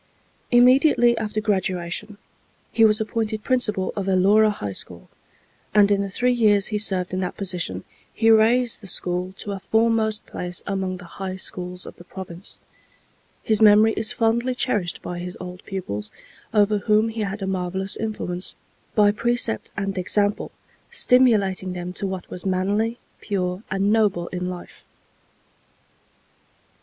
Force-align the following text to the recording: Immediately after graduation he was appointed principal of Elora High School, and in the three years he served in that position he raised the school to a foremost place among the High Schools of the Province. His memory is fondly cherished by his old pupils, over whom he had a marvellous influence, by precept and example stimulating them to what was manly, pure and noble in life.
Immediately 0.49 1.15
after 1.19 1.39
graduation 1.41 2.17
he 2.71 2.83
was 2.83 2.99
appointed 2.99 3.43
principal 3.43 3.93
of 3.95 4.07
Elora 4.07 4.49
High 4.49 4.71
School, 4.73 5.09
and 5.75 5.91
in 5.91 6.01
the 6.01 6.09
three 6.09 6.31
years 6.33 6.65
he 6.73 6.79
served 6.79 7.13
in 7.13 7.19
that 7.19 7.37
position 7.37 7.83
he 8.11 8.31
raised 8.31 8.81
the 8.81 8.87
school 8.87 9.31
to 9.37 9.51
a 9.51 9.59
foremost 9.59 10.25
place 10.25 10.63
among 10.65 10.97
the 10.97 11.05
High 11.21 11.35
Schools 11.35 11.85
of 11.85 11.97
the 11.97 12.03
Province. 12.03 12.57
His 13.43 13.61
memory 13.61 13.93
is 13.95 14.11
fondly 14.11 14.55
cherished 14.55 15.03
by 15.03 15.19
his 15.19 15.37
old 15.39 15.63
pupils, 15.65 16.09
over 16.51 16.79
whom 16.79 17.09
he 17.09 17.21
had 17.21 17.43
a 17.43 17.45
marvellous 17.45 17.95
influence, 17.95 18.55
by 18.95 19.11
precept 19.11 19.69
and 19.77 19.95
example 19.99 20.49
stimulating 20.89 21.73
them 21.73 21.93
to 21.93 22.07
what 22.07 22.27
was 22.27 22.43
manly, 22.43 22.97
pure 23.19 23.61
and 23.69 23.93
noble 23.93 24.29
in 24.29 24.47
life. 24.47 24.83